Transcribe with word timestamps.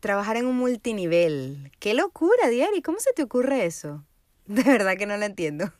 trabajar 0.00 0.36
en 0.36 0.46
un 0.46 0.56
multinivel. 0.56 1.70
¡Qué 1.78 1.94
locura, 1.94 2.48
Diary! 2.48 2.82
¿Cómo 2.82 2.98
se 2.98 3.12
te 3.12 3.22
ocurre 3.22 3.66
eso? 3.66 4.04
De 4.46 4.62
verdad 4.62 4.96
que 4.96 5.06
no 5.06 5.16
lo 5.16 5.24
entiendo. 5.24 5.72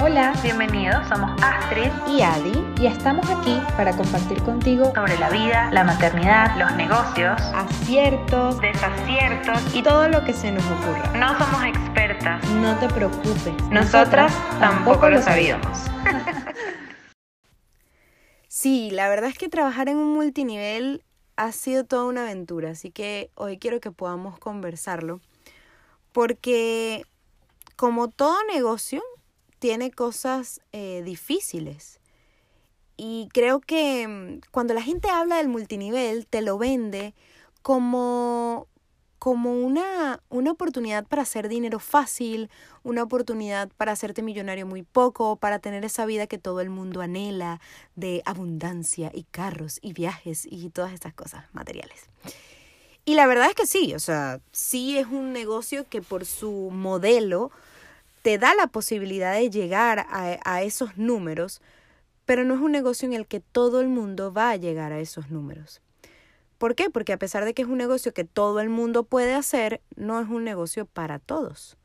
Hola, 0.00 0.32
bienvenidos, 0.42 1.08
somos 1.08 1.30
Astrid 1.42 1.90
y 2.06 2.22
Adi 2.22 2.64
y 2.80 2.86
estamos 2.86 3.28
aquí 3.28 3.60
para 3.76 3.96
compartir 3.96 4.40
contigo 4.44 4.92
sobre 4.94 5.18
la 5.18 5.30
vida, 5.30 5.70
la 5.72 5.82
maternidad, 5.82 6.56
los 6.56 6.72
negocios, 6.76 7.40
aciertos, 7.40 8.60
desaciertos 8.60 9.74
y 9.74 9.82
todo 9.82 10.08
lo 10.08 10.24
que 10.24 10.32
se 10.32 10.52
nos 10.52 10.64
ocurra. 10.64 11.12
No 11.16 11.36
somos 11.38 11.64
expertas. 11.64 12.48
No 12.50 12.78
te 12.78 12.88
preocupes. 12.88 13.54
Nosotras, 13.70 14.32
tampoco, 14.60 15.08
lo 15.08 15.20
sabíamos. 15.20 15.78
Sí, 18.64 18.88
la 18.90 19.10
verdad 19.10 19.28
es 19.28 19.36
que 19.36 19.50
trabajar 19.50 19.90
en 19.90 19.98
un 19.98 20.14
multinivel 20.14 21.04
ha 21.36 21.52
sido 21.52 21.84
toda 21.84 22.04
una 22.06 22.22
aventura, 22.22 22.70
así 22.70 22.90
que 22.90 23.30
hoy 23.34 23.58
quiero 23.58 23.78
que 23.78 23.90
podamos 23.90 24.38
conversarlo. 24.38 25.20
Porque 26.12 27.04
como 27.76 28.08
todo 28.08 28.38
negocio, 28.50 29.02
tiene 29.58 29.90
cosas 29.90 30.62
eh, 30.72 31.02
difíciles. 31.04 32.00
Y 32.96 33.28
creo 33.34 33.60
que 33.60 34.08
mm, 34.08 34.40
cuando 34.50 34.72
la 34.72 34.80
gente 34.80 35.10
habla 35.10 35.36
del 35.36 35.48
multinivel, 35.48 36.26
te 36.26 36.40
lo 36.40 36.56
vende 36.56 37.12
como, 37.60 38.66
como 39.24 39.54
una, 39.54 40.20
una 40.28 40.50
oportunidad 40.50 41.06
para 41.06 41.22
hacer 41.22 41.48
dinero 41.48 41.78
fácil, 41.78 42.50
una 42.82 43.02
oportunidad 43.02 43.70
para 43.78 43.92
hacerte 43.92 44.20
millonario 44.20 44.66
muy 44.66 44.82
poco, 44.82 45.36
para 45.36 45.60
tener 45.60 45.82
esa 45.82 46.04
vida 46.04 46.26
que 46.26 46.36
todo 46.36 46.60
el 46.60 46.68
mundo 46.68 47.00
anhela 47.00 47.58
de 47.96 48.20
abundancia 48.26 49.10
y 49.14 49.22
carros 49.22 49.78
y 49.80 49.94
viajes 49.94 50.44
y 50.44 50.68
todas 50.68 50.92
estas 50.92 51.14
cosas 51.14 51.46
materiales. 51.54 52.02
Y 53.06 53.14
la 53.14 53.26
verdad 53.26 53.46
es 53.48 53.54
que 53.54 53.64
sí, 53.64 53.94
o 53.94 53.98
sea, 53.98 54.40
sí 54.52 54.98
es 54.98 55.06
un 55.06 55.32
negocio 55.32 55.88
que 55.88 56.02
por 56.02 56.26
su 56.26 56.68
modelo 56.70 57.50
te 58.20 58.36
da 58.36 58.54
la 58.54 58.66
posibilidad 58.66 59.32
de 59.32 59.48
llegar 59.48 60.06
a, 60.10 60.62
esos 60.64 60.98
números, 60.98 61.62
pero 62.26 62.44
no 62.44 62.56
es 62.56 62.60
un 62.60 62.72
negocio 62.72 63.08
en 63.08 63.14
el 63.14 63.26
que 63.26 63.40
todo 63.40 63.80
el 63.80 63.88
mundo 63.88 64.34
va 64.34 64.50
a 64.50 64.56
llegar 64.56 64.92
a 64.92 65.00
esos 65.00 65.30
números. 65.30 65.80
¿Por 66.64 66.76
qué? 66.76 66.88
Porque 66.88 67.12
a 67.12 67.18
pesar 67.18 67.44
de 67.44 67.52
que 67.52 67.60
es 67.60 67.68
un 67.68 67.76
negocio 67.76 68.14
que 68.14 68.24
todo 68.24 68.58
el 68.58 68.70
mundo 68.70 69.04
puede 69.04 69.34
hacer, 69.34 69.82
no 69.96 70.18
es 70.18 70.30
un 70.30 70.44
negocio 70.44 70.86
para 70.86 71.18
todos. 71.18 71.76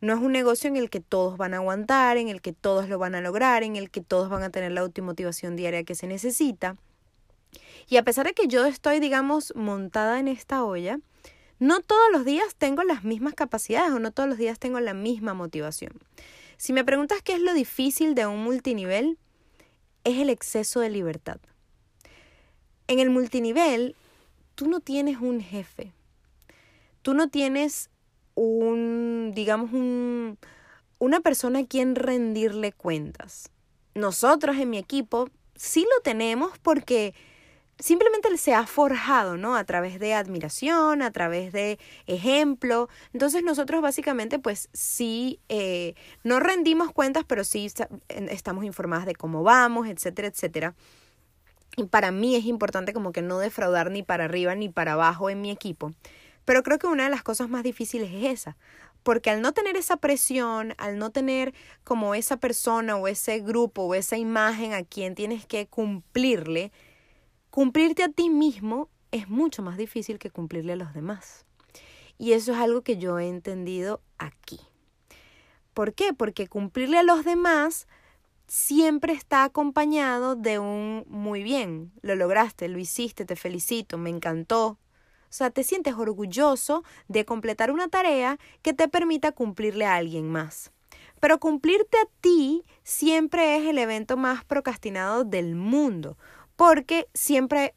No 0.00 0.14
es 0.14 0.20
un 0.20 0.30
negocio 0.30 0.68
en 0.68 0.76
el 0.76 0.88
que 0.88 1.00
todos 1.00 1.36
van 1.36 1.52
a 1.52 1.56
aguantar, 1.56 2.16
en 2.16 2.28
el 2.28 2.40
que 2.40 2.52
todos 2.52 2.88
lo 2.88 3.00
van 3.00 3.16
a 3.16 3.20
lograr, 3.20 3.64
en 3.64 3.74
el 3.74 3.90
que 3.90 4.00
todos 4.00 4.28
van 4.28 4.44
a 4.44 4.50
tener 4.50 4.70
la 4.70 4.82
automotivación 4.82 5.56
diaria 5.56 5.82
que 5.82 5.96
se 5.96 6.06
necesita. 6.06 6.76
Y 7.88 7.96
a 7.96 8.04
pesar 8.04 8.28
de 8.28 8.34
que 8.34 8.46
yo 8.46 8.66
estoy, 8.66 9.00
digamos, 9.00 9.52
montada 9.56 10.20
en 10.20 10.28
esta 10.28 10.62
olla, 10.62 11.00
no 11.58 11.80
todos 11.80 12.12
los 12.12 12.24
días 12.24 12.54
tengo 12.56 12.84
las 12.84 13.02
mismas 13.02 13.34
capacidades 13.34 13.90
o 13.90 13.98
no 13.98 14.12
todos 14.12 14.28
los 14.28 14.38
días 14.38 14.60
tengo 14.60 14.78
la 14.78 14.94
misma 14.94 15.34
motivación. 15.34 15.94
Si 16.56 16.72
me 16.72 16.84
preguntas 16.84 17.20
qué 17.20 17.32
es 17.32 17.40
lo 17.40 17.52
difícil 17.52 18.14
de 18.14 18.28
un 18.28 18.44
multinivel, 18.44 19.18
es 20.04 20.18
el 20.18 20.30
exceso 20.30 20.78
de 20.78 20.90
libertad. 20.90 21.40
En 22.88 22.98
el 22.98 23.10
multinivel, 23.10 23.94
tú 24.54 24.66
no 24.66 24.80
tienes 24.80 25.18
un 25.20 25.40
jefe. 25.40 25.92
Tú 27.02 27.14
no 27.14 27.28
tienes 27.28 27.90
un, 28.34 29.32
digamos, 29.34 29.72
un, 29.72 30.38
una 30.98 31.20
persona 31.20 31.60
a 31.60 31.66
quien 31.66 31.94
rendirle 31.94 32.72
cuentas. 32.72 33.50
Nosotros 33.94 34.56
en 34.56 34.70
mi 34.70 34.78
equipo 34.78 35.28
sí 35.54 35.82
lo 35.82 36.02
tenemos 36.02 36.58
porque 36.58 37.14
simplemente 37.78 38.36
se 38.36 38.54
ha 38.54 38.66
forjado, 38.66 39.36
¿no? 39.36 39.56
A 39.56 39.64
través 39.64 39.98
de 40.00 40.14
admiración, 40.14 41.02
a 41.02 41.10
través 41.12 41.52
de 41.52 41.78
ejemplo. 42.06 42.88
Entonces 43.12 43.42
nosotros 43.42 43.82
básicamente 43.82 44.38
pues 44.38 44.68
sí, 44.72 45.40
eh, 45.48 45.94
no 46.24 46.40
rendimos 46.40 46.92
cuentas, 46.92 47.24
pero 47.26 47.44
sí 47.44 47.70
estamos 48.08 48.64
informadas 48.64 49.06
de 49.06 49.14
cómo 49.14 49.42
vamos, 49.42 49.88
etcétera, 49.88 50.28
etcétera. 50.28 50.74
Y 51.78 51.84
para 51.84 52.10
mí 52.10 52.36
es 52.36 52.44
importante 52.44 52.92
como 52.92 53.12
que 53.12 53.22
no 53.22 53.38
defraudar 53.38 53.90
ni 53.90 54.02
para 54.02 54.26
arriba 54.26 54.54
ni 54.54 54.68
para 54.68 54.92
abajo 54.92 55.30
en 55.30 55.40
mi 55.40 55.50
equipo. 55.50 55.94
Pero 56.44 56.62
creo 56.62 56.78
que 56.78 56.86
una 56.86 57.04
de 57.04 57.10
las 57.10 57.22
cosas 57.22 57.48
más 57.48 57.62
difíciles 57.62 58.10
es 58.12 58.24
esa, 58.24 58.58
porque 59.02 59.30
al 59.30 59.40
no 59.40 59.52
tener 59.52 59.76
esa 59.76 59.96
presión, 59.96 60.74
al 60.76 60.98
no 60.98 61.10
tener 61.10 61.54
como 61.84 62.14
esa 62.14 62.36
persona 62.36 62.96
o 62.96 63.08
ese 63.08 63.40
grupo 63.40 63.84
o 63.84 63.94
esa 63.94 64.18
imagen 64.18 64.74
a 64.74 64.82
quien 64.82 65.14
tienes 65.14 65.46
que 65.46 65.66
cumplirle, 65.66 66.72
Cumplirte 67.50 68.04
a 68.04 68.08
ti 68.08 68.28
mismo 68.28 68.88
es 69.10 69.28
mucho 69.28 69.62
más 69.62 69.78
difícil 69.78 70.18
que 70.18 70.30
cumplirle 70.30 70.74
a 70.74 70.76
los 70.76 70.92
demás. 70.92 71.46
Y 72.18 72.32
eso 72.32 72.52
es 72.52 72.58
algo 72.58 72.82
que 72.82 72.98
yo 72.98 73.18
he 73.18 73.28
entendido 73.28 74.02
aquí. 74.18 74.60
¿Por 75.72 75.94
qué? 75.94 76.12
Porque 76.12 76.46
cumplirle 76.46 76.98
a 76.98 77.02
los 77.02 77.24
demás 77.24 77.88
siempre 78.48 79.12
está 79.12 79.44
acompañado 79.44 80.34
de 80.34 80.58
un 80.58 81.04
muy 81.06 81.42
bien, 81.42 81.92
lo 82.00 82.16
lograste, 82.16 82.68
lo 82.68 82.78
hiciste, 82.78 83.24
te 83.24 83.36
felicito, 83.36 83.98
me 83.98 84.10
encantó. 84.10 84.78
O 85.30 85.32
sea, 85.32 85.50
te 85.50 85.62
sientes 85.62 85.94
orgulloso 85.94 86.82
de 87.06 87.26
completar 87.26 87.70
una 87.70 87.88
tarea 87.88 88.38
que 88.62 88.72
te 88.72 88.88
permita 88.88 89.32
cumplirle 89.32 89.84
a 89.84 89.96
alguien 89.96 90.30
más. 90.30 90.72
Pero 91.20 91.38
cumplirte 91.38 91.98
a 91.98 92.08
ti 92.22 92.64
siempre 92.82 93.56
es 93.56 93.66
el 93.66 93.78
evento 93.78 94.16
más 94.16 94.44
procrastinado 94.44 95.24
del 95.24 95.54
mundo, 95.54 96.16
porque 96.56 97.08
siempre 97.12 97.74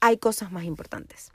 hay 0.00 0.18
cosas 0.18 0.52
más 0.52 0.64
importantes. 0.64 1.32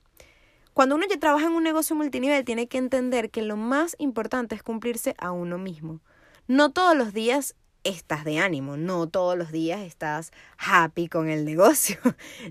Cuando 0.74 0.96
uno 0.96 1.06
ya 1.10 1.18
trabaja 1.18 1.48
en 1.48 1.54
un 1.54 1.64
negocio 1.64 1.96
multinivel, 1.96 2.46
tiene 2.46 2.68
que 2.68 2.78
entender 2.78 3.32
que 3.32 3.42
lo 3.42 3.58
más 3.58 3.96
importante 3.98 4.54
es 4.54 4.62
cumplirse 4.62 5.16
a 5.18 5.32
uno 5.32 5.58
mismo. 5.58 6.02
No 6.48 6.72
todos 6.72 6.96
los 6.96 7.14
días 7.14 7.56
estás 7.86 8.26
de 8.26 8.40
ánimo, 8.40 8.76
no 8.76 9.08
todos 9.08 9.38
los 9.38 9.52
días 9.52 9.82
estás 9.82 10.32
happy 10.58 11.08
con 11.08 11.30
el 11.30 11.46
negocio, 11.46 11.98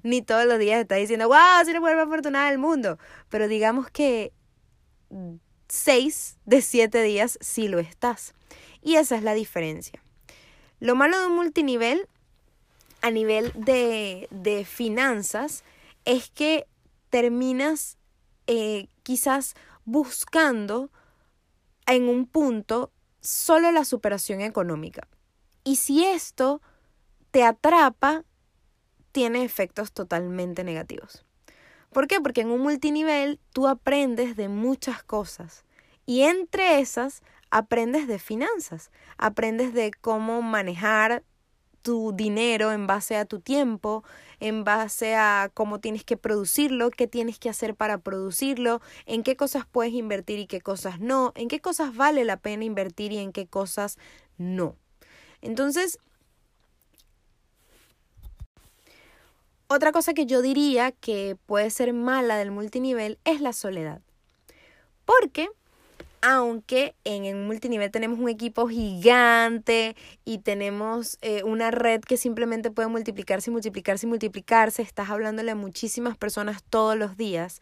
ni 0.02 0.22
todos 0.22 0.46
los 0.46 0.58
días 0.58 0.80
estás 0.80 0.98
diciendo, 0.98 1.28
wow, 1.28 1.64
soy 1.64 1.74
la 1.74 1.80
mujer 1.80 1.96
más 1.96 2.06
afortunada 2.06 2.48
del 2.48 2.58
mundo. 2.58 2.98
Pero 3.28 3.48
digamos 3.48 3.90
que 3.90 4.32
seis 5.68 6.38
de 6.46 6.62
siete 6.62 7.02
días 7.02 7.36
sí 7.40 7.68
lo 7.68 7.78
estás. 7.78 8.34
Y 8.80 8.96
esa 8.96 9.16
es 9.16 9.22
la 9.22 9.34
diferencia. 9.34 10.02
Lo 10.80 10.94
malo 10.94 11.18
de 11.18 11.26
un 11.26 11.36
multinivel 11.36 12.08
a 13.02 13.10
nivel 13.10 13.52
de, 13.54 14.28
de 14.30 14.64
finanzas 14.64 15.64
es 16.04 16.30
que 16.30 16.66
terminas 17.10 17.98
eh, 18.46 18.88
quizás 19.02 19.54
buscando 19.84 20.90
en 21.86 22.08
un 22.08 22.26
punto 22.26 22.92
solo 23.20 23.72
la 23.72 23.84
superación 23.84 24.40
económica. 24.40 25.08
Y 25.64 25.76
si 25.76 26.04
esto 26.04 26.60
te 27.30 27.42
atrapa, 27.42 28.24
tiene 29.12 29.44
efectos 29.44 29.92
totalmente 29.92 30.62
negativos. 30.62 31.24
¿Por 31.92 32.06
qué? 32.06 32.20
Porque 32.20 32.42
en 32.42 32.50
un 32.50 32.60
multinivel 32.60 33.40
tú 33.52 33.68
aprendes 33.68 34.36
de 34.36 34.48
muchas 34.48 35.02
cosas 35.02 35.64
y 36.06 36.22
entre 36.22 36.80
esas 36.80 37.22
aprendes 37.50 38.08
de 38.08 38.18
finanzas, 38.18 38.90
aprendes 39.16 39.72
de 39.72 39.92
cómo 39.92 40.42
manejar 40.42 41.22
tu 41.82 42.12
dinero 42.12 42.72
en 42.72 42.86
base 42.86 43.16
a 43.16 43.26
tu 43.26 43.40
tiempo, 43.40 44.02
en 44.40 44.64
base 44.64 45.14
a 45.14 45.50
cómo 45.54 45.80
tienes 45.80 46.02
que 46.02 46.16
producirlo, 46.16 46.90
qué 46.90 47.06
tienes 47.06 47.38
que 47.38 47.48
hacer 47.48 47.76
para 47.76 47.98
producirlo, 47.98 48.80
en 49.06 49.22
qué 49.22 49.36
cosas 49.36 49.64
puedes 49.70 49.92
invertir 49.92 50.38
y 50.40 50.46
qué 50.46 50.60
cosas 50.60 50.98
no, 50.98 51.32
en 51.36 51.46
qué 51.48 51.60
cosas 51.60 51.94
vale 51.94 52.24
la 52.24 52.38
pena 52.38 52.64
invertir 52.64 53.12
y 53.12 53.18
en 53.18 53.32
qué 53.32 53.46
cosas 53.46 53.98
no. 54.38 54.76
Entonces, 55.44 55.98
otra 59.68 59.92
cosa 59.92 60.14
que 60.14 60.24
yo 60.24 60.40
diría 60.40 60.90
que 60.90 61.36
puede 61.46 61.68
ser 61.68 61.92
mala 61.92 62.36
del 62.36 62.50
multinivel 62.50 63.18
es 63.24 63.42
la 63.42 63.52
soledad. 63.52 64.00
Porque 65.04 65.48
aunque 66.22 66.94
en 67.04 67.26
el 67.26 67.36
multinivel 67.36 67.90
tenemos 67.90 68.18
un 68.18 68.30
equipo 68.30 68.66
gigante 68.66 69.94
y 70.24 70.38
tenemos 70.38 71.18
eh, 71.20 71.42
una 71.42 71.70
red 71.70 72.00
que 72.00 72.16
simplemente 72.16 72.70
puede 72.70 72.88
multiplicarse 72.88 73.50
y 73.50 73.52
multiplicarse 73.52 74.06
y 74.06 74.08
multiplicarse, 74.08 74.80
estás 74.80 75.10
hablándole 75.10 75.50
a 75.50 75.54
muchísimas 75.54 76.16
personas 76.16 76.62
todos 76.62 76.96
los 76.96 77.18
días. 77.18 77.60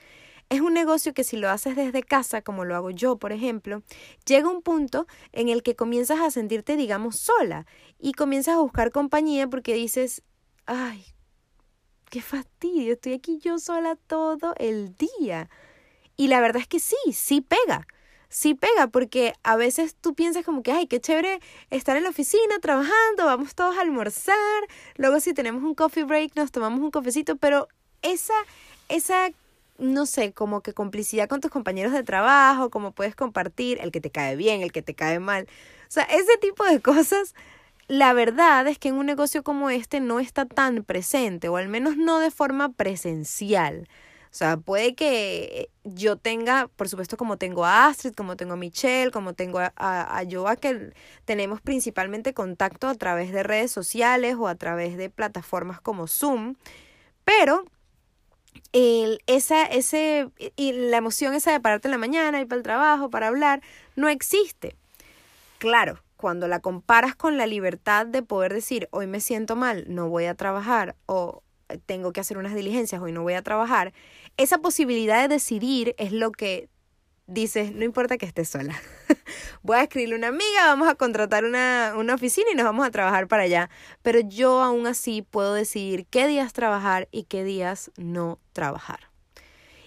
Es 0.48 0.60
un 0.60 0.74
negocio 0.74 1.14
que 1.14 1.24
si 1.24 1.36
lo 1.36 1.48
haces 1.48 1.76
desde 1.76 2.02
casa, 2.02 2.42
como 2.42 2.64
lo 2.64 2.76
hago 2.76 2.90
yo, 2.90 3.16
por 3.16 3.32
ejemplo, 3.32 3.82
llega 4.26 4.48
un 4.48 4.62
punto 4.62 5.06
en 5.32 5.48
el 5.48 5.62
que 5.62 5.74
comienzas 5.74 6.20
a 6.20 6.30
sentirte, 6.30 6.76
digamos, 6.76 7.16
sola 7.16 7.66
y 7.98 8.12
comienzas 8.12 8.56
a 8.56 8.60
buscar 8.60 8.90
compañía 8.90 9.48
porque 9.48 9.74
dices, 9.74 10.22
ay, 10.66 11.04
qué 12.10 12.20
fastidio, 12.20 12.92
estoy 12.92 13.14
aquí 13.14 13.38
yo 13.38 13.58
sola 13.58 13.96
todo 13.96 14.54
el 14.58 14.94
día. 14.96 15.48
Y 16.16 16.28
la 16.28 16.40
verdad 16.40 16.62
es 16.62 16.68
que 16.68 16.80
sí, 16.80 16.96
sí 17.12 17.40
pega 17.40 17.86
sí 18.32 18.54
pega, 18.54 18.86
porque 18.86 19.34
a 19.42 19.56
veces 19.56 19.94
tú 19.94 20.14
piensas 20.14 20.44
como 20.44 20.62
que, 20.62 20.72
ay, 20.72 20.86
qué 20.86 21.00
chévere 21.00 21.38
estar 21.70 21.96
en 21.98 22.02
la 22.04 22.08
oficina 22.08 22.58
trabajando, 22.60 23.26
vamos 23.26 23.54
todos 23.54 23.76
a 23.76 23.82
almorzar, 23.82 24.36
luego 24.96 25.20
si 25.20 25.34
tenemos 25.34 25.62
un 25.62 25.74
coffee 25.74 26.04
break 26.04 26.34
nos 26.34 26.50
tomamos 26.50 26.80
un 26.80 26.90
cafecito, 26.90 27.36
pero 27.36 27.68
esa, 28.00 28.32
esa, 28.88 29.30
no 29.82 30.06
sé, 30.06 30.32
como 30.32 30.62
que 30.62 30.72
complicidad 30.72 31.28
con 31.28 31.40
tus 31.40 31.50
compañeros 31.50 31.92
de 31.92 32.02
trabajo, 32.02 32.70
como 32.70 32.92
puedes 32.92 33.14
compartir, 33.14 33.78
el 33.80 33.92
que 33.92 34.00
te 34.00 34.10
cae 34.10 34.36
bien, 34.36 34.62
el 34.62 34.72
que 34.72 34.82
te 34.82 34.94
cae 34.94 35.20
mal, 35.20 35.46
o 35.88 35.90
sea, 35.90 36.04
ese 36.04 36.38
tipo 36.40 36.64
de 36.64 36.80
cosas 36.82 37.34
la 37.88 38.14
verdad 38.14 38.66
es 38.68 38.78
que 38.78 38.88
en 38.88 38.94
un 38.94 39.06
negocio 39.06 39.42
como 39.42 39.68
este 39.70 40.00
no 40.00 40.20
está 40.20 40.46
tan 40.46 40.84
presente, 40.84 41.48
o 41.48 41.56
al 41.56 41.68
menos 41.68 41.96
no 41.96 42.20
de 42.20 42.30
forma 42.30 42.72
presencial. 42.72 43.88
O 44.32 44.34
sea, 44.34 44.56
puede 44.56 44.94
que 44.94 45.68
yo 45.84 46.16
tenga, 46.16 46.68
por 46.76 46.88
supuesto, 46.88 47.18
como 47.18 47.36
tengo 47.36 47.66
a 47.66 47.86
Astrid, 47.88 48.14
como 48.14 48.34
tengo 48.36 48.54
a 48.54 48.56
Michelle, 48.56 49.10
como 49.10 49.34
tengo 49.34 49.58
a, 49.58 49.72
a, 49.76 50.22
Joa, 50.30 50.56
que 50.56 50.94
tenemos 51.26 51.60
principalmente 51.60 52.32
contacto 52.32 52.88
a 52.88 52.94
través 52.94 53.30
de 53.30 53.42
redes 53.42 53.70
sociales 53.72 54.36
o 54.38 54.48
a 54.48 54.54
través 54.54 54.96
de 54.96 55.10
plataformas 55.10 55.82
como 55.82 56.06
Zoom, 56.06 56.54
pero 57.24 57.66
el, 58.72 59.22
esa, 59.26 59.64
ese, 59.64 60.28
y 60.56 60.72
la 60.72 60.96
emoción 60.96 61.34
esa 61.34 61.52
de 61.52 61.60
pararte 61.60 61.88
en 61.88 61.92
la 61.92 61.98
mañana, 61.98 62.40
ir 62.40 62.48
para 62.48 62.58
el 62.58 62.62
trabajo, 62.62 63.10
para 63.10 63.28
hablar, 63.28 63.62
no 63.96 64.08
existe. 64.08 64.76
Claro, 65.58 66.02
cuando 66.16 66.48
la 66.48 66.60
comparas 66.60 67.14
con 67.14 67.36
la 67.36 67.46
libertad 67.46 68.06
de 68.06 68.22
poder 68.22 68.52
decir, 68.52 68.88
hoy 68.90 69.06
me 69.06 69.20
siento 69.20 69.56
mal, 69.56 69.84
no 69.88 70.08
voy 70.08 70.24
a 70.24 70.34
trabajar, 70.34 70.96
o 71.06 71.42
tengo 71.86 72.12
que 72.12 72.20
hacer 72.20 72.38
unas 72.38 72.54
diligencias, 72.54 73.02
hoy 73.02 73.12
no 73.12 73.22
voy 73.22 73.34
a 73.34 73.42
trabajar, 73.42 73.92
esa 74.36 74.58
posibilidad 74.58 75.20
de 75.22 75.28
decidir 75.28 75.94
es 75.98 76.12
lo 76.12 76.32
que 76.32 76.68
dices, 77.26 77.72
no 77.74 77.84
importa 77.84 78.18
que 78.18 78.26
estés 78.26 78.48
sola. 78.48 78.80
voy 79.62 79.76
a 79.78 79.82
escribirle 79.82 80.16
a 80.16 80.18
una 80.18 80.28
amiga, 80.28 80.66
vamos 80.66 80.88
a 80.88 80.94
contratar 80.94 81.44
una, 81.44 81.94
una 81.96 82.14
oficina 82.14 82.46
y 82.52 82.56
nos 82.56 82.64
vamos 82.64 82.86
a 82.86 82.90
trabajar 82.90 83.28
para 83.28 83.44
allá. 83.44 83.70
Pero 84.02 84.20
yo 84.20 84.62
aún 84.62 84.86
así 84.86 85.22
puedo 85.22 85.54
decidir 85.54 86.06
qué 86.06 86.26
días 86.26 86.52
trabajar 86.52 87.08
y 87.10 87.24
qué 87.24 87.44
días 87.44 87.90
no 87.96 88.38
trabajar. 88.52 89.10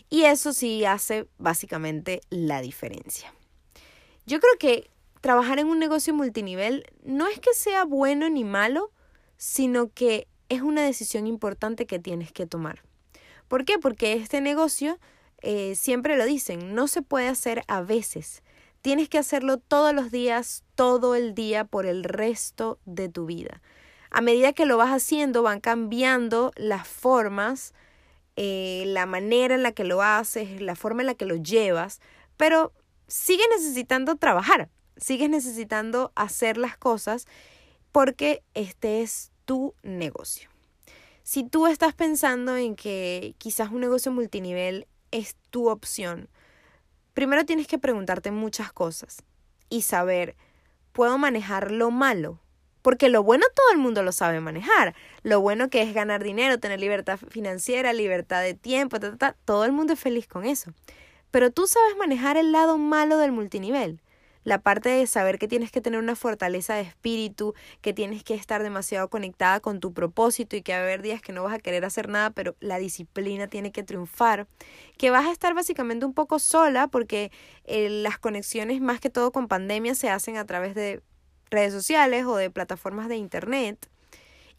Y 0.10 0.24
eso 0.24 0.54
sí 0.54 0.86
hace 0.86 1.28
básicamente 1.38 2.22
la 2.30 2.62
diferencia. 2.62 3.34
Yo 4.26 4.40
creo 4.40 4.54
que 4.60 4.90
trabajar 5.22 5.60
en 5.60 5.68
un 5.68 5.80
negocio 5.80 6.14
multinivel 6.14 6.86
no 7.04 7.28
es 7.28 7.40
que 7.40 7.54
sea 7.54 7.84
bueno 7.84 8.30
ni 8.30 8.44
malo, 8.44 8.92
sino 9.38 9.92
que 9.92 10.28
es 10.50 10.62
una 10.62 10.84
decisión 10.84 11.28
importante 11.28 11.86
que 11.86 12.00
tienes 12.00 12.32
que 12.32 12.46
tomar. 12.46 12.84
¿Por 13.48 13.66
qué? 13.66 13.78
Porque 13.80 14.14
este 14.14 14.42
negocio, 14.42 15.00
eh, 15.42 15.76
siempre 15.76 16.18
lo 16.18 16.26
dicen, 16.26 16.74
no 16.76 16.88
se 16.88 17.02
puede 17.02 17.28
hacer 17.28 17.64
a 17.68 17.82
veces. 17.82 18.44
Tienes 18.86 19.10
que 19.10 19.18
hacerlo 19.18 19.58
todos 19.58 19.96
los 19.96 20.12
días, 20.12 20.64
todo 20.76 21.16
el 21.16 21.34
día, 21.34 21.66
por 21.66 21.88
el 21.88 22.04
resto 22.04 22.78
de 22.86 23.10
tu 23.10 23.26
vida. 23.26 23.64
A 24.12 24.22
medida 24.22 24.54
que 24.54 24.68
lo 24.68 24.78
vas 24.78 24.92
haciendo, 24.92 25.42
van 25.42 25.60
cambiando 25.60 26.52
las 26.56 26.88
formas, 26.88 27.74
eh, 28.36 28.84
la 28.86 29.08
manera 29.08 29.56
en 29.56 29.64
la 29.64 29.72
que 29.72 29.86
lo 29.86 30.04
haces, 30.04 30.62
la 30.62 30.76
forma 30.76 31.02
en 31.02 31.08
la 31.08 31.16
que 31.16 31.26
lo 31.26 31.36
llevas, 31.36 32.00
pero 32.38 32.74
sigue 33.08 33.44
necesitando 33.58 34.18
trabajar 34.18 34.70
sigues 34.98 35.32
necesitando 35.32 36.12
hacer 36.14 36.58
las 36.58 36.78
cosas 36.78 37.26
porque 37.92 38.44
este 38.54 39.02
es 39.02 39.32
tu 39.46 39.74
negocio. 39.82 40.48
Si 41.24 41.44
tú 41.44 41.66
estás 41.66 41.96
pensando 41.96 42.56
en 42.56 42.76
que 42.76 43.34
quizás 43.40 43.72
un 43.72 43.82
negocio 43.82 44.12
multinivel 44.12 44.88
es 45.10 45.36
tu 45.50 45.70
opción, 45.70 46.30
primero 47.16 47.46
tienes 47.46 47.66
que 47.66 47.80
preguntarte 47.80 48.30
muchas 48.30 48.72
cosas 48.72 49.24
y 49.70 49.82
saber, 49.82 50.36
¿puedo 50.92 51.18
manejar 51.18 51.72
lo 51.72 51.90
malo? 51.90 52.40
Porque 52.84 53.10
lo 53.10 53.24
bueno 53.24 53.46
todo 53.56 53.72
el 53.72 53.80
mundo 53.80 54.04
lo 54.04 54.12
sabe 54.12 54.40
manejar. 54.42 54.94
Lo 55.24 55.42
bueno 55.42 55.72
que 55.72 55.82
es 55.82 55.96
ganar 55.96 56.24
dinero, 56.24 56.60
tener 56.60 56.80
libertad 56.80 57.18
financiera, 57.18 57.94
libertad 57.94 58.44
de 58.44 58.54
tiempo, 58.54 59.00
todo 59.44 59.66
el 59.66 59.72
mundo 59.72 59.94
es 59.94 60.00
feliz 60.00 60.28
con 60.28 60.46
eso. 60.46 60.72
Pero 61.32 61.50
tú 61.50 61.66
sabes 61.66 61.98
manejar 61.98 62.38
el 62.38 62.52
lado 62.52 62.78
malo 62.78 63.18
del 63.18 63.32
multinivel 63.32 64.02
la 64.46 64.60
parte 64.62 64.90
de 64.90 65.08
saber 65.08 65.40
que 65.40 65.48
tienes 65.48 65.72
que 65.72 65.82
tener 65.82 66.00
una 66.00 66.16
fortaleza 66.16 66.76
de 66.76 66.82
espíritu, 66.82 67.56
que 67.82 67.94
tienes 67.94 68.24
que 68.24 68.36
estar 68.36 68.64
demasiado 68.64 69.10
conectada 69.10 69.60
con 69.60 69.80
tu 69.80 69.92
propósito 69.92 70.56
y 70.56 70.62
que 70.62 70.72
va 70.72 70.78
a 70.78 70.82
haber 70.84 71.02
días 71.02 71.22
que 71.22 71.34
no 71.34 71.44
vas 71.44 71.54
a 71.54 71.60
querer 71.60 71.84
hacer 71.84 72.08
nada, 72.08 72.30
pero 72.30 72.56
la 72.60 72.78
disciplina 72.78 73.48
tiene 73.48 73.72
que 73.72 73.84
triunfar, 73.84 74.48
que 74.98 75.10
vas 75.10 75.26
a 75.26 75.32
estar 75.32 75.54
básicamente 75.56 76.06
un 76.06 76.14
poco 76.14 76.38
sola 76.38 76.88
porque 76.88 77.32
eh, 77.66 77.90
las 77.90 78.20
conexiones 78.20 78.80
más 78.82 79.00
que 79.02 79.10
todo 79.10 79.32
con 79.32 79.48
pandemia 79.48 79.96
se 79.96 80.10
hacen 80.10 80.38
a 80.38 80.46
través 80.46 80.76
de 80.76 81.02
redes 81.50 81.74
sociales 81.74 82.26
o 82.26 82.36
de 82.36 82.52
plataformas 82.52 83.10
de 83.10 83.18
internet. 83.18 83.90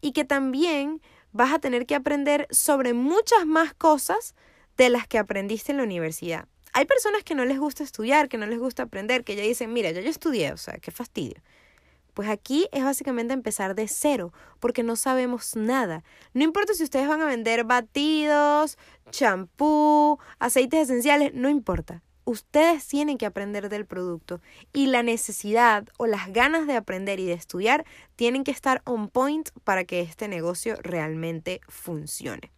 Y 0.00 0.12
que 0.12 0.24
también 0.24 1.00
vas 1.32 1.52
a 1.52 1.58
tener 1.58 1.86
que 1.86 1.94
aprender 1.94 2.48
sobre 2.50 2.92
muchas 2.92 3.46
más 3.46 3.72
cosas 3.72 4.34
de 4.76 4.90
las 4.90 5.06
que 5.06 5.18
aprendiste 5.18 5.72
en 5.72 5.78
la 5.78 5.84
universidad 5.84 6.48
hay 6.76 6.84
personas 6.84 7.24
que 7.24 7.34
no 7.34 7.46
les 7.46 7.58
gusta 7.58 7.82
estudiar, 7.82 8.28
que 8.28 8.36
no 8.36 8.44
les 8.44 8.58
gusta 8.58 8.82
aprender, 8.82 9.24
que 9.24 9.34
ya 9.34 9.42
dicen, 9.42 9.72
mira, 9.72 9.92
yo 9.92 10.02
ya 10.02 10.10
estudié, 10.10 10.52
o 10.52 10.58
sea, 10.58 10.76
qué 10.76 10.90
fastidio. 10.90 11.40
Pues 12.12 12.28
aquí 12.28 12.68
es 12.70 12.84
básicamente 12.84 13.32
empezar 13.32 13.74
de 13.74 13.88
cero, 13.88 14.34
porque 14.60 14.82
no 14.82 14.94
sabemos 14.94 15.56
nada. 15.56 16.04
No 16.34 16.44
importa 16.44 16.74
si 16.74 16.84
ustedes 16.84 17.08
van 17.08 17.22
a 17.22 17.24
vender 17.24 17.64
batidos, 17.64 18.76
champú, 19.10 20.18
aceites 20.38 20.82
esenciales, 20.82 21.32
no 21.32 21.48
importa. 21.48 22.02
Ustedes 22.26 22.86
tienen 22.86 23.16
que 23.16 23.24
aprender 23.24 23.70
del 23.70 23.86
producto 23.86 24.42
y 24.74 24.88
la 24.88 25.02
necesidad 25.02 25.88
o 25.96 26.06
las 26.06 26.30
ganas 26.30 26.66
de 26.66 26.76
aprender 26.76 27.20
y 27.20 27.24
de 27.24 27.32
estudiar 27.32 27.86
tienen 28.16 28.44
que 28.44 28.50
estar 28.50 28.82
on 28.84 29.08
point 29.08 29.48
para 29.64 29.84
que 29.84 30.02
este 30.02 30.28
negocio 30.28 30.76
realmente 30.82 31.62
funcione. 31.68 32.52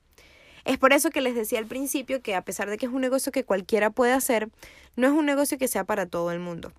Es 0.69 0.77
por 0.77 0.93
eso 0.93 1.09
que 1.09 1.23
les 1.23 1.35
decía 1.35 1.59
al 1.59 1.65
principio 1.65 2.21
que 2.21 2.35
a 2.35 2.43
pesar 2.43 2.69
de 2.69 2.77
que 2.77 2.85
es 2.85 2.93
un 2.93 3.01
negocio 3.01 3.33
que 3.33 3.43
cualquiera 3.43 3.89
puede 3.89 4.13
hacer, 4.13 4.51
no 4.97 5.07
es 5.07 5.15
un 5.15 5.25
negocio 5.25 5.57
que 5.57 5.67
sea 5.67 5.85
para 5.85 6.05
todo 6.05 6.31
el 6.31 6.41
mundo. 6.41 6.75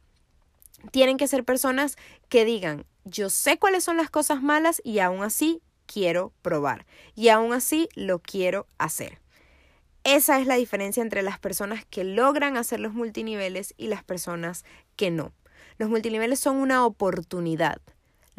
Tienen 0.92 1.18
que 1.18 1.28
ser 1.28 1.44
personas 1.44 1.98
que 2.30 2.46
digan, 2.46 2.86
yo 3.04 3.32
sé 3.32 3.58
cuáles 3.58 3.84
son 3.84 3.98
las 3.98 4.12
cosas 4.12 4.44
malas 4.44 4.80
y 4.86 5.00
aún 5.00 5.24
así 5.24 5.64
quiero 5.88 6.32
probar 6.44 6.86
y 7.16 7.30
aún 7.30 7.52
así 7.52 7.90
lo 7.96 8.20
quiero 8.20 8.68
hacer. 8.78 9.18
Esa 10.04 10.40
es 10.40 10.46
la 10.46 10.54
diferencia 10.54 11.02
entre 11.02 11.24
las 11.24 11.40
personas 11.40 11.84
que 11.84 12.04
logran 12.04 12.58
hacer 12.58 12.80
los 12.80 12.94
multiniveles 12.94 13.74
y 13.76 13.88
las 13.88 14.04
personas 14.04 14.66
que 14.98 15.10
no. 15.10 15.34
Los 15.80 15.90
multiniveles 15.90 16.40
son 16.40 16.58
una 16.58 16.86
oportunidad 16.86 17.82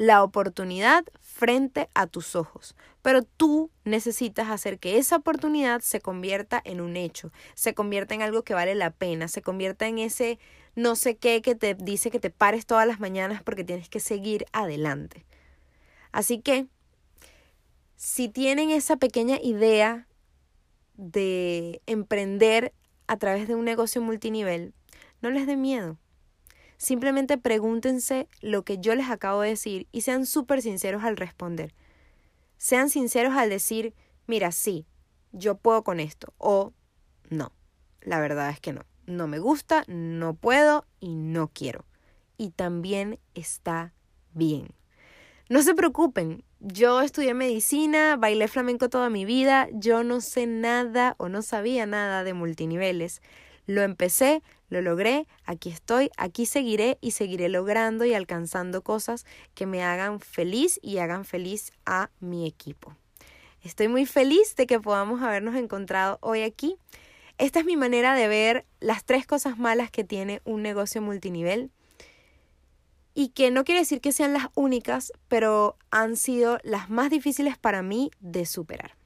la 0.01 0.25
oportunidad 0.25 1.05
frente 1.21 1.91
a 1.93 2.07
tus 2.07 2.35
ojos. 2.35 2.75
Pero 3.03 3.23
tú 3.23 3.71
necesitas 3.85 4.49
hacer 4.49 4.79
que 4.79 4.97
esa 4.97 5.17
oportunidad 5.17 5.83
se 5.83 6.01
convierta 6.01 6.59
en 6.65 6.81
un 6.81 6.97
hecho, 6.97 7.33
se 7.55 7.75
convierta 7.75 8.15
en 8.15 8.23
algo 8.23 8.43
que 8.43 8.55
vale 8.55 8.75
la 8.75 8.93
pena, 8.93 9.29
se 9.29 9.43
convierta 9.43 9.89
en 9.89 9.99
ese 9.99 10.39
no 10.75 10.97
sé 10.97 11.19
qué 11.19 11.43
que 11.43 11.55
te 11.55 11.75
dice 11.75 12.11
que 12.11 12.19
te 12.19 12.31
pares 12.31 12.65
todas 12.65 12.87
las 12.87 12.99
mañanas 12.99 13.43
porque 13.43 13.63
tienes 13.63 13.91
que 13.91 14.01
seguir 14.01 14.47
adelante. 14.53 15.27
Así 16.13 16.41
que, 16.41 16.67
si 17.97 18.31
tienen 18.31 18.71
esa 18.71 18.97
pequeña 18.97 19.39
idea 19.43 20.07
de 20.95 21.83
emprender 21.85 22.73
a 23.07 23.19
través 23.19 23.49
de 23.49 23.55
un 23.55 23.67
negocio 23.67 24.01
multinivel, 24.01 24.73
no 25.21 25.31
les 25.31 25.47
dé 25.47 25.59
miedo. 25.59 25.99
Simplemente 26.81 27.37
pregúntense 27.37 28.27
lo 28.41 28.65
que 28.65 28.79
yo 28.79 28.95
les 28.95 29.11
acabo 29.11 29.43
de 29.43 29.51
decir 29.51 29.87
y 29.93 30.01
sean 30.01 30.25
súper 30.25 30.63
sinceros 30.63 31.05
al 31.05 31.19
responder. 31.19 31.75
Sean 32.57 32.89
sinceros 32.89 33.35
al 33.35 33.51
decir, 33.51 33.93
mira, 34.27 34.51
sí, 34.51 34.87
yo 35.31 35.57
puedo 35.57 35.85
con 35.85 36.01
esto 36.01 36.33
o 36.39 36.73
no. 37.29 37.53
La 38.01 38.19
verdad 38.19 38.49
es 38.49 38.61
que 38.61 38.73
no. 38.73 38.87
No 39.05 39.27
me 39.27 39.39
gusta, 39.39 39.85
no 39.89 40.33
puedo 40.33 40.87
y 41.01 41.17
no 41.17 41.49
quiero. 41.49 41.85
Y 42.39 42.49
también 42.49 43.19
está 43.35 43.93
bien. 44.33 44.69
No 45.51 45.61
se 45.61 45.75
preocupen, 45.75 46.45
yo 46.61 47.03
estudié 47.03 47.35
medicina, 47.35 48.17
bailé 48.17 48.49
flamenco 48.49 48.89
toda 48.89 49.11
mi 49.11 49.27
vida, 49.27 49.69
yo 49.75 50.03
no 50.03 50.23
sé 50.23 50.47
nada 50.47 51.15
o 51.19 51.29
no 51.29 51.43
sabía 51.43 51.85
nada 51.85 52.25
de 52.25 52.33
multiniveles. 52.33 53.21
Lo 53.67 53.83
empecé, 53.83 54.43
lo 54.71 54.81
logré, 54.81 55.27
aquí 55.45 55.69
estoy, 55.69 56.11
aquí 56.17 56.47
seguiré 56.47 56.97
y 57.01 57.11
seguiré 57.11 57.49
logrando 57.49 58.05
y 58.05 58.15
alcanzando 58.15 58.83
cosas 58.83 59.27
que 59.55 59.67
me 59.67 59.83
hagan 59.83 60.21
feliz 60.21 60.79
y 60.83 60.99
hagan 60.99 61.25
feliz 61.25 61.73
a 61.85 62.11
mi 62.21 62.47
equipo. 62.47 62.97
Estoy 63.63 63.89
muy 63.89 64.07
feliz 64.07 64.57
de 64.57 64.67
que 64.67 64.81
podamos 64.81 65.23
habernos 65.23 65.55
encontrado 65.57 66.19
hoy 66.23 66.43
aquí. 66.43 66.77
Esta 67.37 67.61
es 67.61 67.67
mi 67.67 67.77
manera 67.77 68.15
de 68.15 68.29
ver 68.29 68.65
las 68.81 69.05
tres 69.05 69.27
cosas 69.27 69.59
malas 69.59 69.91
que 69.91 70.05
tiene 70.05 70.41
un 70.45 70.63
negocio 70.63 71.03
multinivel 71.03 71.71
y 73.13 73.31
que 73.31 73.51
no 73.51 73.65
quiere 73.65 73.81
decir 73.81 74.01
que 74.01 74.13
sean 74.13 74.33
las 74.33 74.49
únicas, 74.55 75.13
pero 75.29 75.77
han 75.91 76.17
sido 76.17 76.59
las 76.63 76.89
más 76.89 77.11
difíciles 77.11 77.59
para 77.59 77.83
mí 77.83 78.11
de 78.21 78.47
superar. 78.47 79.00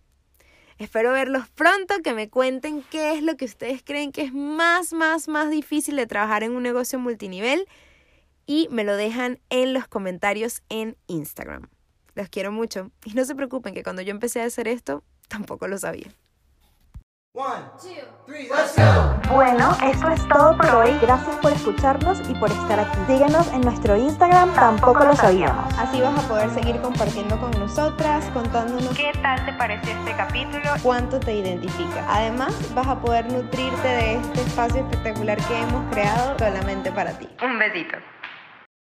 Espero 0.78 1.12
verlos 1.12 1.48
pronto, 1.48 1.94
que 2.02 2.14
me 2.14 2.28
cuenten 2.28 2.82
qué 2.90 3.14
es 3.14 3.22
lo 3.22 3.36
que 3.36 3.44
ustedes 3.44 3.82
creen 3.82 4.10
que 4.12 4.22
es 4.22 4.32
más, 4.32 4.92
más, 4.92 5.28
más 5.28 5.50
difícil 5.50 5.96
de 5.96 6.06
trabajar 6.06 6.42
en 6.42 6.52
un 6.52 6.62
negocio 6.62 6.98
multinivel 6.98 7.66
y 8.46 8.68
me 8.70 8.84
lo 8.84 8.96
dejan 8.96 9.38
en 9.50 9.72
los 9.72 9.86
comentarios 9.86 10.62
en 10.68 10.96
Instagram. 11.06 11.68
Los 12.14 12.28
quiero 12.28 12.52
mucho 12.52 12.90
y 13.04 13.14
no 13.14 13.24
se 13.24 13.34
preocupen 13.34 13.74
que 13.74 13.82
cuando 13.82 14.02
yo 14.02 14.10
empecé 14.10 14.40
a 14.42 14.46
hacer 14.46 14.68
esto 14.68 15.04
tampoco 15.28 15.68
lo 15.68 15.78
sabía. 15.78 16.12
Bueno, 19.28 19.76
eso 19.82 20.08
es 20.08 20.28
todo 20.28 20.56
por 20.56 20.70
hoy. 20.70 20.96
Gracias 21.02 21.34
por 21.42 21.52
escucharnos 21.52 22.20
y 22.28 22.34
por 22.34 22.48
estar 22.48 22.78
aquí. 22.78 22.96
Síguenos 23.08 23.48
en 23.52 23.62
nuestro 23.62 23.96
Instagram, 23.96 24.54
tampoco 24.54 25.04
lo 25.04 25.16
sabíamos. 25.16 25.74
Así 25.76 26.00
vas 26.00 26.16
a 26.16 26.28
poder 26.28 26.48
seguir 26.50 26.80
compartiendo 26.80 27.36
con 27.40 27.50
nosotras, 27.58 28.24
contándonos 28.32 28.96
¿Qué 28.96 29.10
tal 29.20 29.44
te 29.44 29.52
pareció 29.54 29.92
este 29.98 30.14
capítulo? 30.14 30.70
cuánto 30.84 31.18
te 31.18 31.34
identifica. 31.34 32.06
Además, 32.08 32.54
vas 32.72 32.86
a 32.86 33.00
poder 33.00 33.32
nutrirte 33.32 33.88
de 33.88 34.14
este 34.14 34.40
espacio 34.42 34.82
espectacular 34.82 35.36
que 35.38 35.60
hemos 35.60 35.92
creado 35.92 36.38
solamente 36.38 36.92
para 36.92 37.18
ti. 37.18 37.28
Un 37.42 37.58
besito. 37.58 37.96